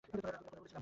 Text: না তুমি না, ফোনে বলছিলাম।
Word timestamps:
না 0.03 0.07
তুমি 0.09 0.21
না, 0.33 0.39
ফোনে 0.45 0.59
বলছিলাম। 0.61 0.79